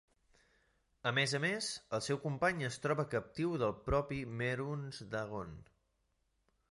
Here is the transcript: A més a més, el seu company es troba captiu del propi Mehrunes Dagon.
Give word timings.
A 1.09 1.11
més 1.17 1.35
a 1.39 1.41
més, 1.43 1.67
el 1.97 2.01
seu 2.05 2.19
company 2.23 2.67
es 2.69 2.79
troba 2.85 3.05
captiu 3.11 3.53
del 3.65 3.75
propi 3.91 4.21
Mehrunes 4.41 5.03
Dagon. 5.13 5.53